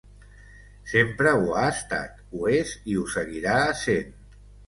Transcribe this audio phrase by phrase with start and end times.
[0.91, 4.19] Sempre ho ha estat, ho és i ho seguirà essent.